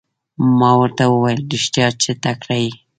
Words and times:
ما 0.59 0.71
ورته 0.81 1.03
وویل 1.09 1.41
رښتیا 1.53 1.87
چې 2.01 2.11
تکړه 2.23 2.57
یې. 2.63 2.71